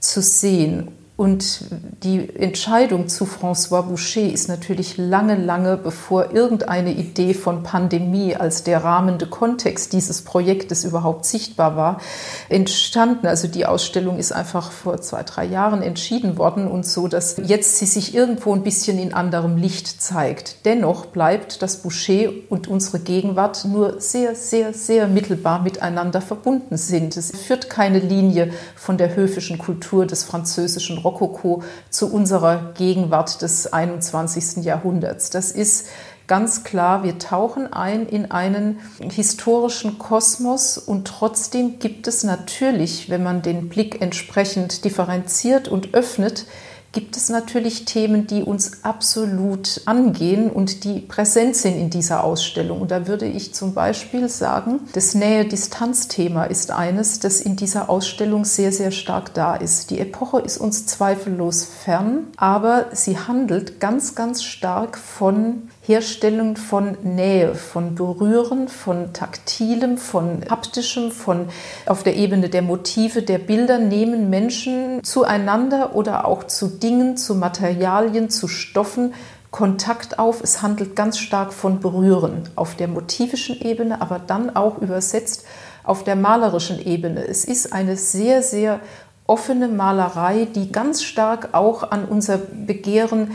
zu 0.00 0.20
sehen. 0.20 0.88
Und 1.16 1.66
die 2.02 2.28
Entscheidung 2.34 3.06
zu 3.06 3.24
François 3.24 3.82
Boucher 3.82 4.22
ist 4.22 4.48
natürlich 4.48 4.98
lange, 4.98 5.36
lange 5.36 5.76
bevor 5.76 6.32
irgendeine 6.32 6.92
Idee 6.92 7.34
von 7.34 7.62
Pandemie 7.62 8.34
als 8.34 8.64
der 8.64 8.82
rahmende 8.82 9.28
Kontext 9.28 9.92
dieses 9.92 10.22
Projektes 10.22 10.82
überhaupt 10.82 11.24
sichtbar 11.24 11.76
war, 11.76 12.00
entstanden. 12.48 13.28
Also 13.28 13.46
die 13.46 13.64
Ausstellung 13.64 14.18
ist 14.18 14.32
einfach 14.32 14.72
vor 14.72 15.00
zwei, 15.02 15.22
drei 15.22 15.44
Jahren 15.44 15.82
entschieden 15.82 16.36
worden 16.36 16.66
und 16.66 16.84
so, 16.84 17.06
dass 17.06 17.36
jetzt 17.36 17.78
sie 17.78 17.86
sich 17.86 18.12
irgendwo 18.12 18.52
ein 18.52 18.64
bisschen 18.64 18.98
in 18.98 19.14
anderem 19.14 19.56
Licht 19.56 20.02
zeigt. 20.02 20.64
Dennoch 20.64 21.06
bleibt 21.06 21.62
das 21.62 21.76
Boucher 21.76 22.30
und 22.48 22.66
unsere 22.66 22.98
Gegenwart 22.98 23.64
nur 23.66 24.00
sehr, 24.00 24.34
sehr, 24.34 24.74
sehr 24.74 25.06
mittelbar 25.06 25.62
miteinander 25.62 26.20
verbunden 26.20 26.76
sind. 26.76 27.16
Es 27.16 27.30
führt 27.30 27.70
keine 27.70 28.00
Linie 28.00 28.50
von 28.74 28.98
der 28.98 29.14
höfischen 29.14 29.58
Kultur 29.58 30.06
des 30.06 30.24
französischen 30.24 31.03
Rokoko 31.04 31.62
zu 31.90 32.12
unserer 32.12 32.72
Gegenwart 32.74 33.42
des 33.42 33.72
21. 33.72 34.64
Jahrhunderts. 34.64 35.30
Das 35.30 35.50
ist 35.50 35.86
ganz 36.26 36.64
klar, 36.64 37.04
wir 37.04 37.18
tauchen 37.18 37.72
ein 37.72 38.06
in 38.06 38.30
einen 38.30 38.78
historischen 39.00 39.98
Kosmos 39.98 40.78
und 40.78 41.06
trotzdem 41.06 41.78
gibt 41.78 42.08
es 42.08 42.24
natürlich, 42.24 43.10
wenn 43.10 43.22
man 43.22 43.42
den 43.42 43.68
Blick 43.68 44.00
entsprechend 44.00 44.84
differenziert 44.84 45.68
und 45.68 45.94
öffnet, 45.94 46.46
gibt 46.94 47.16
es 47.16 47.28
natürlich 47.28 47.84
Themen, 47.84 48.26
die 48.26 48.42
uns 48.42 48.84
absolut 48.84 49.82
angehen 49.84 50.48
und 50.48 50.84
die 50.84 51.00
präsent 51.00 51.56
sind 51.56 51.76
in 51.76 51.90
dieser 51.90 52.24
Ausstellung. 52.24 52.80
Und 52.80 52.90
da 52.90 53.08
würde 53.08 53.26
ich 53.26 53.52
zum 53.52 53.74
Beispiel 53.74 54.28
sagen, 54.28 54.80
das 54.92 55.14
Nähe-Distanz-Thema 55.14 56.44
ist 56.44 56.70
eines, 56.70 57.18
das 57.18 57.40
in 57.40 57.56
dieser 57.56 57.90
Ausstellung 57.90 58.44
sehr, 58.44 58.70
sehr 58.70 58.92
stark 58.92 59.34
da 59.34 59.56
ist. 59.56 59.90
Die 59.90 59.98
Epoche 59.98 60.40
ist 60.40 60.56
uns 60.56 60.86
zweifellos 60.86 61.64
fern, 61.64 62.28
aber 62.36 62.86
sie 62.92 63.18
handelt 63.18 63.80
ganz, 63.80 64.14
ganz 64.14 64.44
stark 64.44 64.96
von 64.96 65.68
Herstellung 65.86 66.56
von 66.56 66.96
Nähe, 67.02 67.54
von 67.54 67.94
Berühren, 67.94 68.68
von 68.68 69.12
Taktilem, 69.12 69.98
von 69.98 70.42
Haptischem, 70.48 71.10
von 71.10 71.48
auf 71.84 72.02
der 72.02 72.16
Ebene 72.16 72.48
der 72.48 72.62
Motive, 72.62 73.20
der 73.20 73.36
Bilder 73.36 73.78
nehmen 73.78 74.30
Menschen 74.30 75.04
zueinander 75.04 75.94
oder 75.94 76.26
auch 76.26 76.44
zu 76.44 76.68
Dingen, 76.68 77.18
zu 77.18 77.34
Materialien, 77.34 78.30
zu 78.30 78.48
Stoffen 78.48 79.12
Kontakt 79.50 80.18
auf. 80.18 80.42
Es 80.42 80.62
handelt 80.62 80.96
ganz 80.96 81.18
stark 81.18 81.52
von 81.52 81.80
Berühren 81.80 82.48
auf 82.56 82.76
der 82.76 82.88
motivischen 82.88 83.60
Ebene, 83.60 84.00
aber 84.00 84.18
dann 84.18 84.56
auch 84.56 84.78
übersetzt 84.78 85.44
auf 85.84 86.02
der 86.02 86.16
malerischen 86.16 86.84
Ebene. 86.84 87.26
Es 87.28 87.44
ist 87.44 87.74
eine 87.74 87.98
sehr, 87.98 88.42
sehr 88.42 88.80
offene 89.26 89.68
Malerei, 89.68 90.46
die 90.46 90.72
ganz 90.72 91.02
stark 91.02 91.50
auch 91.52 91.90
an 91.90 92.06
unser 92.06 92.38
Begehren 92.38 93.32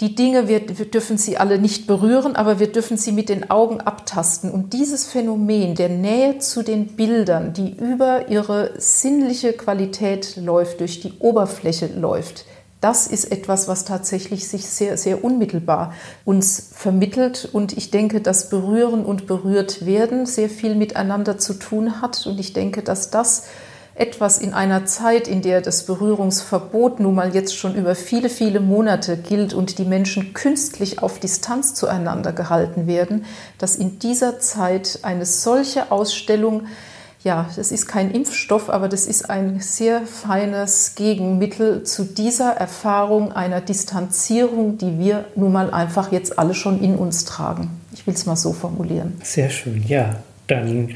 die 0.00 0.14
Dinge, 0.14 0.48
wir, 0.48 0.60
wir, 0.78 0.86
dürfen 0.86 1.18
sie 1.18 1.36
alle 1.36 1.58
nicht 1.58 1.86
berühren, 1.86 2.34
aber 2.34 2.58
wir 2.58 2.70
dürfen 2.70 2.96
sie 2.96 3.12
mit 3.12 3.28
den 3.28 3.50
Augen 3.50 3.80
abtasten. 3.80 4.50
Und 4.50 4.72
dieses 4.72 5.06
Phänomen 5.06 5.76
der 5.76 5.88
Nähe 5.88 6.38
zu 6.38 6.62
den 6.62 6.88
Bildern, 6.88 7.52
die 7.52 7.76
über 7.76 8.28
ihre 8.28 8.72
sinnliche 8.76 9.52
Qualität 9.52 10.36
läuft, 10.36 10.80
durch 10.80 11.00
die 11.00 11.12
Oberfläche 11.20 11.86
läuft, 11.86 12.44
das 12.84 13.06
ist 13.06 13.32
etwas, 13.32 13.66
was 13.66 13.86
tatsächlich 13.86 14.46
sich 14.46 14.66
sehr, 14.66 14.98
sehr 14.98 15.24
unmittelbar 15.24 15.94
uns 16.26 16.70
vermittelt. 16.74 17.48
Und 17.50 17.74
ich 17.78 17.90
denke, 17.90 18.20
dass 18.20 18.50
Berühren 18.50 19.06
und 19.06 19.26
berührt 19.26 19.86
werden 19.86 20.26
sehr 20.26 20.50
viel 20.50 20.74
miteinander 20.74 21.38
zu 21.38 21.54
tun 21.54 22.02
hat. 22.02 22.26
Und 22.26 22.38
ich 22.38 22.52
denke, 22.52 22.82
dass 22.82 23.08
das 23.08 23.44
etwas 23.96 24.38
in 24.38 24.54
einer 24.54 24.86
Zeit, 24.86 25.28
in 25.28 25.40
der 25.40 25.60
das 25.60 25.86
Berührungsverbot 25.86 26.98
nun 26.98 27.14
mal 27.14 27.34
jetzt 27.34 27.56
schon 27.56 27.76
über 27.76 27.94
viele, 27.94 28.28
viele 28.28 28.60
Monate 28.60 29.16
gilt 29.16 29.54
und 29.54 29.78
die 29.78 29.84
Menschen 29.84 30.34
künstlich 30.34 31.00
auf 31.00 31.20
Distanz 31.20 31.74
zueinander 31.74 32.32
gehalten 32.32 32.86
werden, 32.86 33.24
dass 33.58 33.76
in 33.76 34.00
dieser 34.00 34.40
Zeit 34.40 34.98
eine 35.02 35.26
solche 35.26 35.92
Ausstellung, 35.92 36.66
ja, 37.22 37.48
das 37.54 37.70
ist 37.70 37.86
kein 37.86 38.10
Impfstoff, 38.10 38.68
aber 38.68 38.88
das 38.88 39.06
ist 39.06 39.30
ein 39.30 39.60
sehr 39.60 40.02
feines 40.02 40.96
Gegenmittel 40.96 41.84
zu 41.84 42.04
dieser 42.04 42.50
Erfahrung 42.52 43.30
einer 43.30 43.60
Distanzierung, 43.60 44.76
die 44.76 44.98
wir 44.98 45.26
nun 45.36 45.52
mal 45.52 45.72
einfach 45.72 46.10
jetzt 46.10 46.36
alle 46.36 46.54
schon 46.54 46.82
in 46.82 46.96
uns 46.96 47.24
tragen. 47.24 47.70
Ich 47.92 48.08
will 48.08 48.14
es 48.14 48.26
mal 48.26 48.36
so 48.36 48.52
formulieren. 48.52 49.18
Sehr 49.22 49.50
schön, 49.50 49.84
ja. 49.86 50.16
Dann 50.48 50.90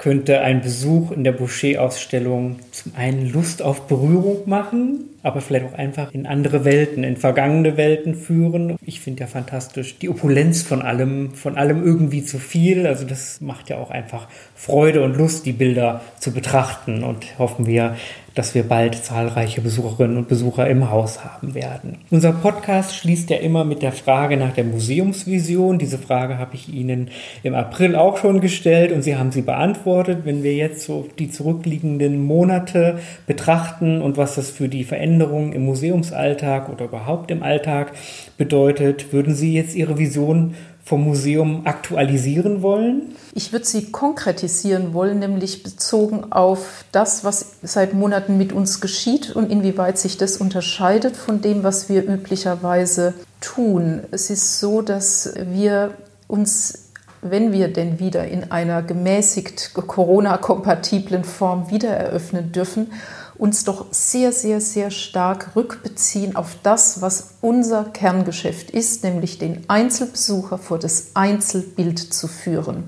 könnte 0.00 0.40
ein 0.40 0.62
Besuch 0.62 1.12
in 1.12 1.24
der 1.24 1.32
Boucher-Ausstellung 1.32 2.58
zum 2.72 2.94
einen 2.96 3.30
Lust 3.30 3.62
auf 3.62 3.86
Berührung 3.86 4.48
machen, 4.48 5.09
aber 5.22 5.40
vielleicht 5.40 5.66
auch 5.66 5.78
einfach 5.78 6.12
in 6.12 6.26
andere 6.26 6.64
Welten, 6.64 7.04
in 7.04 7.16
vergangene 7.16 7.76
Welten 7.76 8.14
führen. 8.14 8.76
Ich 8.84 9.00
finde 9.00 9.20
ja 9.20 9.26
fantastisch 9.26 9.98
die 9.98 10.08
Opulenz 10.08 10.62
von 10.62 10.82
allem, 10.82 11.34
von 11.34 11.56
allem 11.56 11.84
irgendwie 11.84 12.24
zu 12.24 12.38
viel. 12.38 12.86
Also 12.86 13.04
das 13.04 13.40
macht 13.40 13.68
ja 13.68 13.76
auch 13.78 13.90
einfach 13.90 14.28
Freude 14.54 15.02
und 15.02 15.16
Lust, 15.16 15.46
die 15.46 15.52
Bilder 15.52 16.00
zu 16.18 16.32
betrachten 16.32 17.04
und 17.04 17.38
hoffen 17.38 17.66
wir, 17.66 17.96
dass 18.34 18.54
wir 18.54 18.62
bald 18.62 18.94
zahlreiche 18.94 19.60
Besucherinnen 19.60 20.16
und 20.16 20.28
Besucher 20.28 20.68
im 20.68 20.88
Haus 20.88 21.24
haben 21.24 21.54
werden. 21.54 21.98
Unser 22.10 22.32
Podcast 22.32 22.94
schließt 22.94 23.28
ja 23.28 23.38
immer 23.38 23.64
mit 23.64 23.82
der 23.82 23.90
Frage 23.90 24.36
nach 24.36 24.52
der 24.52 24.64
Museumsvision. 24.64 25.78
Diese 25.78 25.98
Frage 25.98 26.38
habe 26.38 26.54
ich 26.54 26.72
Ihnen 26.72 27.10
im 27.42 27.54
April 27.54 27.96
auch 27.96 28.18
schon 28.18 28.40
gestellt 28.40 28.92
und 28.92 29.02
Sie 29.02 29.16
haben 29.16 29.32
sie 29.32 29.42
beantwortet. 29.42 30.20
Wenn 30.24 30.44
wir 30.44 30.54
jetzt 30.54 30.84
so 30.84 31.08
die 31.18 31.30
zurückliegenden 31.30 32.24
Monate 32.24 33.00
betrachten 33.26 34.00
und 34.00 34.16
was 34.16 34.36
das 34.36 34.50
für 34.50 34.68
die 34.68 34.84
Veränderungen 34.84 35.09
im 35.52 35.64
Museumsalltag 35.64 36.68
oder 36.68 36.84
überhaupt 36.84 37.30
im 37.30 37.42
Alltag 37.42 37.92
bedeutet, 38.36 39.12
würden 39.12 39.34
Sie 39.34 39.54
jetzt 39.54 39.74
Ihre 39.74 39.96
Vision 39.96 40.54
vom 40.84 41.04
Museum 41.04 41.62
aktualisieren 41.66 42.62
wollen? 42.62 43.14
Ich 43.34 43.52
würde 43.52 43.64
sie 43.64 43.92
konkretisieren 43.92 44.92
wollen, 44.92 45.20
nämlich 45.20 45.62
bezogen 45.62 46.32
auf 46.32 46.84
das, 46.90 47.22
was 47.22 47.52
seit 47.62 47.94
Monaten 47.94 48.36
mit 48.36 48.52
uns 48.52 48.80
geschieht 48.80 49.34
und 49.36 49.52
inwieweit 49.52 49.98
sich 49.98 50.18
das 50.18 50.38
unterscheidet 50.38 51.16
von 51.16 51.40
dem, 51.40 51.62
was 51.62 51.88
wir 51.88 52.02
üblicherweise 52.04 53.14
tun. 53.40 54.00
Es 54.10 54.30
ist 54.30 54.58
so, 54.58 54.82
dass 54.82 55.32
wir 55.36 55.94
uns 56.26 56.90
wenn 57.22 57.52
wir 57.52 57.68
denn 57.68 57.98
wieder 57.98 58.26
in 58.28 58.50
einer 58.50 58.82
gemäßigt 58.82 59.74
Corona-kompatiblen 59.74 61.24
Form 61.24 61.70
wieder 61.70 61.90
eröffnen 61.90 62.50
dürfen, 62.50 62.92
uns 63.40 63.64
doch 63.64 63.86
sehr, 63.90 64.32
sehr, 64.32 64.60
sehr 64.60 64.90
stark 64.90 65.56
rückbeziehen 65.56 66.36
auf 66.36 66.56
das, 66.62 67.00
was 67.00 67.34
unser 67.40 67.84
Kerngeschäft 67.84 68.70
ist, 68.70 69.02
nämlich 69.02 69.38
den 69.38 69.64
Einzelbesucher 69.68 70.58
vor 70.58 70.78
das 70.78 71.12
Einzelbild 71.14 71.98
zu 71.98 72.28
führen. 72.28 72.84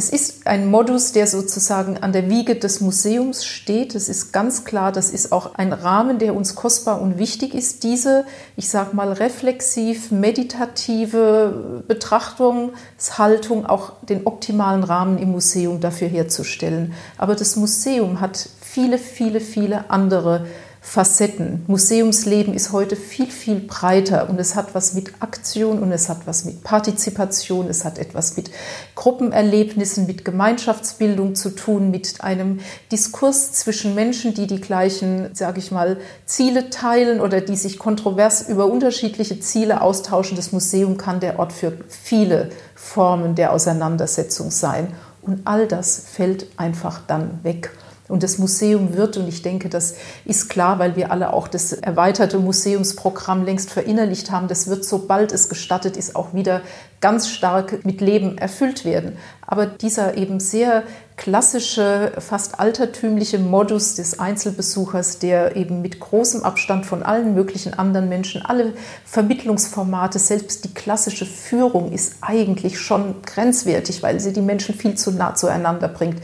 Es 0.00 0.10
ist 0.10 0.46
ein 0.46 0.70
Modus, 0.70 1.10
der 1.10 1.26
sozusagen 1.26 1.98
an 1.98 2.12
der 2.12 2.30
Wiege 2.30 2.54
des 2.54 2.80
Museums 2.80 3.44
steht. 3.44 3.96
Es 3.96 4.08
ist 4.08 4.32
ganz 4.32 4.64
klar, 4.64 4.92
das 4.92 5.10
ist 5.10 5.32
auch 5.32 5.56
ein 5.56 5.72
Rahmen, 5.72 6.20
der 6.20 6.36
uns 6.36 6.54
kostbar 6.54 7.02
und 7.02 7.18
wichtig 7.18 7.52
ist, 7.52 7.82
diese, 7.82 8.24
ich 8.54 8.68
sage 8.68 8.94
mal, 8.94 9.12
reflexiv, 9.12 10.12
meditative 10.12 11.82
Betrachtungshaltung, 11.88 13.66
auch 13.66 13.94
den 14.02 14.24
optimalen 14.24 14.84
Rahmen 14.84 15.18
im 15.18 15.32
Museum 15.32 15.80
dafür 15.80 16.06
herzustellen. 16.06 16.94
Aber 17.16 17.34
das 17.34 17.56
Museum 17.56 18.20
hat 18.20 18.48
viele, 18.78 18.98
viele, 18.98 19.40
viele 19.40 19.90
andere 19.90 20.46
Facetten. 20.80 21.64
Museumsleben 21.66 22.54
ist 22.54 22.70
heute 22.70 22.94
viel, 22.94 23.26
viel 23.26 23.58
breiter 23.58 24.30
und 24.30 24.38
es 24.38 24.54
hat 24.54 24.72
was 24.76 24.94
mit 24.94 25.14
Aktion 25.18 25.80
und 25.80 25.90
es 25.90 26.08
hat 26.08 26.28
was 26.28 26.44
mit 26.44 26.62
Partizipation, 26.62 27.66
es 27.68 27.84
hat 27.84 27.98
etwas 27.98 28.36
mit 28.36 28.52
Gruppenerlebnissen, 28.94 30.06
mit 30.06 30.24
Gemeinschaftsbildung 30.24 31.34
zu 31.34 31.50
tun, 31.50 31.90
mit 31.90 32.20
einem 32.20 32.60
Diskurs 32.92 33.52
zwischen 33.52 33.96
Menschen, 33.96 34.32
die 34.32 34.46
die 34.46 34.60
gleichen, 34.60 35.30
sage 35.34 35.58
ich 35.58 35.72
mal, 35.72 35.96
Ziele 36.24 36.70
teilen 36.70 37.20
oder 37.20 37.40
die 37.40 37.56
sich 37.56 37.80
kontrovers 37.80 38.48
über 38.48 38.66
unterschiedliche 38.66 39.40
Ziele 39.40 39.80
austauschen. 39.80 40.36
Das 40.36 40.52
Museum 40.52 40.98
kann 40.98 41.18
der 41.18 41.40
Ort 41.40 41.52
für 41.52 41.72
viele 41.88 42.50
Formen 42.76 43.34
der 43.34 43.52
Auseinandersetzung 43.52 44.52
sein. 44.52 44.94
Und 45.20 45.40
all 45.46 45.66
das 45.66 46.04
fällt 46.12 46.46
einfach 46.56 47.00
dann 47.08 47.40
weg. 47.42 47.72
Und 48.08 48.22
das 48.22 48.38
Museum 48.38 48.94
wird, 48.96 49.16
und 49.16 49.28
ich 49.28 49.42
denke, 49.42 49.68
das 49.68 49.94
ist 50.24 50.48
klar, 50.48 50.78
weil 50.78 50.96
wir 50.96 51.12
alle 51.12 51.32
auch 51.32 51.46
das 51.46 51.72
erweiterte 51.72 52.38
Museumsprogramm 52.38 53.44
längst 53.44 53.70
verinnerlicht 53.70 54.30
haben, 54.30 54.48
das 54.48 54.66
wird, 54.68 54.84
sobald 54.84 55.32
es 55.32 55.48
gestattet 55.48 55.96
ist, 55.96 56.16
auch 56.16 56.32
wieder 56.32 56.62
ganz 57.00 57.28
stark 57.28 57.84
mit 57.84 58.00
Leben 58.00 58.38
erfüllt 58.38 58.84
werden. 58.84 59.16
Aber 59.46 59.66
dieser 59.66 60.16
eben 60.16 60.40
sehr 60.40 60.82
klassische, 61.16 62.12
fast 62.18 62.60
altertümliche 62.60 63.38
Modus 63.38 63.94
des 63.94 64.18
Einzelbesuchers, 64.18 65.18
der 65.18 65.56
eben 65.56 65.80
mit 65.82 66.00
großem 66.00 66.42
Abstand 66.42 66.86
von 66.86 67.02
allen 67.02 67.34
möglichen 67.34 67.74
anderen 67.74 68.08
Menschen, 68.08 68.44
alle 68.44 68.72
Vermittlungsformate, 69.04 70.18
selbst 70.18 70.64
die 70.64 70.74
klassische 70.74 71.26
Führung 71.26 71.92
ist 71.92 72.16
eigentlich 72.20 72.78
schon 72.80 73.22
grenzwertig, 73.22 74.02
weil 74.02 74.20
sie 74.20 74.32
die 74.32 74.42
Menschen 74.42 74.74
viel 74.74 74.96
zu 74.96 75.12
nah 75.12 75.34
zueinander 75.34 75.88
bringt. 75.88 76.20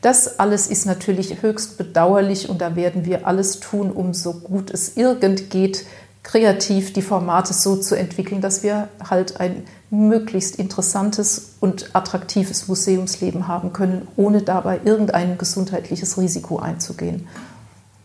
Das 0.00 0.38
alles 0.38 0.66
ist 0.68 0.86
natürlich 0.86 1.42
höchst 1.42 1.78
bedauerlich 1.78 2.48
und 2.48 2.60
da 2.60 2.76
werden 2.76 3.04
wir 3.04 3.26
alles 3.26 3.60
tun, 3.60 3.90
um 3.90 4.14
so 4.14 4.34
gut 4.34 4.70
es 4.70 4.96
irgend 4.96 5.50
geht, 5.50 5.84
kreativ 6.22 6.92
die 6.92 7.02
Formate 7.02 7.54
so 7.54 7.76
zu 7.76 7.94
entwickeln, 7.94 8.40
dass 8.40 8.62
wir 8.62 8.88
halt 9.08 9.40
ein 9.40 9.62
möglichst 9.90 10.56
interessantes 10.56 11.54
und 11.60 11.94
attraktives 11.94 12.66
Museumsleben 12.66 13.46
haben 13.46 13.72
können, 13.72 14.08
ohne 14.16 14.42
dabei 14.42 14.80
irgendein 14.84 15.38
gesundheitliches 15.38 16.18
Risiko 16.18 16.58
einzugehen. 16.58 17.28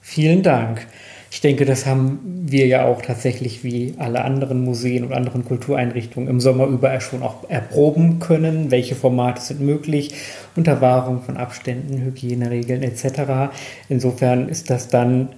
Vielen 0.02 0.44
Dank. 0.44 0.86
Ich 1.34 1.40
denke, 1.40 1.64
das 1.64 1.86
haben 1.86 2.20
wir 2.46 2.68
ja 2.68 2.86
auch 2.86 3.02
tatsächlich 3.02 3.64
wie 3.64 3.96
alle 3.98 4.26
anderen 4.26 4.66
Museen 4.66 5.06
und 5.06 5.14
anderen 5.14 5.46
Kultureinrichtungen 5.46 6.28
im 6.28 6.42
Sommer 6.42 6.68
über 6.68 7.00
schon 7.00 7.24
auch 7.24 7.50
erproben 7.50 8.20
können, 8.20 8.70
welche 8.70 8.96
Formate 8.96 9.42
sind 9.42 9.62
möglich, 9.62 10.14
unter 10.58 10.82
Wahrung 10.82 11.22
von 11.22 11.38
Abständen, 11.38 12.02
Hygieneregeln 12.02 12.84
etc. 12.84 13.54
Insofern 13.88 14.50
ist 14.50 14.70
das 14.70 14.90
dann, 14.90 15.30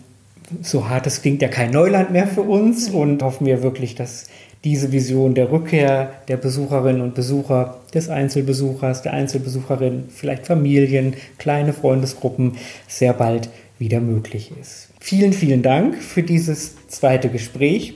so 0.64 0.90
hart 0.90 1.06
es 1.06 1.22
klingt, 1.22 1.44
ja 1.44 1.48
kein 1.48 1.70
Neuland 1.70 2.10
mehr 2.10 2.26
für 2.26 2.42
uns 2.42 2.90
und 2.90 3.22
hoffen 3.22 3.46
wir 3.46 3.62
wirklich, 3.62 3.94
dass 3.94 4.30
diese 4.64 4.92
Vision 4.92 5.36
der 5.36 5.52
Rückkehr 5.52 6.12
der 6.28 6.38
Besucherinnen 6.38 7.02
und 7.02 7.14
Besucher, 7.14 7.82
des 7.94 8.10
Einzelbesuchers, 8.10 9.04
der 9.04 9.14
Einzelbesucherin, 9.14 10.06
vielleicht 10.10 10.48
Familien, 10.48 11.14
kleine 11.38 11.72
Freundesgruppen 11.72 12.54
sehr 12.88 13.14
bald 13.14 13.50
wieder 13.78 14.00
möglich 14.00 14.52
ist. 14.60 14.93
Vielen, 15.06 15.34
vielen 15.34 15.62
Dank 15.62 16.02
für 16.02 16.24
dieses 16.24 16.78
zweite 16.88 17.28
Gespräch 17.28 17.96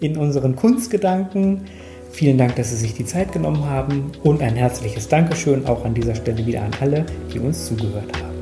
in 0.00 0.18
unseren 0.18 0.54
Kunstgedanken. 0.54 1.62
Vielen 2.10 2.36
Dank, 2.36 2.56
dass 2.56 2.68
Sie 2.68 2.76
sich 2.76 2.92
die 2.92 3.06
Zeit 3.06 3.32
genommen 3.32 3.64
haben 3.64 4.12
und 4.22 4.42
ein 4.42 4.54
herzliches 4.54 5.08
Dankeschön 5.08 5.64
auch 5.64 5.86
an 5.86 5.94
dieser 5.94 6.14
Stelle 6.14 6.44
wieder 6.44 6.60
an 6.60 6.72
alle, 6.78 7.06
die 7.32 7.38
uns 7.38 7.68
zugehört 7.68 8.12
haben. 8.22 8.34